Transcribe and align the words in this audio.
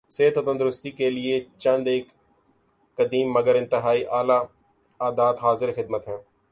صحت 0.09 0.37
و 0.37 0.41
تندرستی 0.41 0.91
کیلئے 0.91 1.39
چند 1.57 1.87
ایک 1.87 2.07
قدیم 2.97 3.31
مگر 3.31 3.55
انتہائی 3.55 4.05
اعلی 4.07 4.39
عادات 4.99 5.43
حاضر 5.43 5.71
خدمت 5.75 6.07
ہیں 6.07 6.17